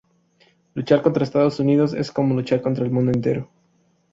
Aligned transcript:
Luchar 0.73 1.03
contra 1.03 1.23
Estados 1.23 1.59
Unidos 1.59 1.93
es 1.93 2.11
como 2.11 2.33
luchar 2.33 2.59
contra 2.63 2.83
el 2.83 2.89
mundo 2.89 3.11
entero. 3.11 3.51